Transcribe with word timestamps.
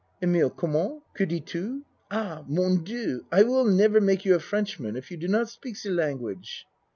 EMILE 0.23 0.49
Comment? 0.49 1.03
Que 1.13 1.27
dis 1.27 1.41
tu? 1.45 1.85
Ah! 2.09 2.43
Mon 2.47 2.73
Dieu! 2.83 3.23
I 3.31 3.43
will 3.43 3.65
never 3.65 4.01
make 4.01 4.25
you 4.25 4.33
a 4.33 4.39
Frenchman 4.39 4.95
if 4.95 5.11
you 5.11 5.17
do 5.17 5.27
not 5.27 5.47
speak 5.47 5.77
ze 5.77 5.89
language. 5.91 6.65